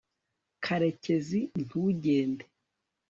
[0.63, 2.45] karekezi, ntugende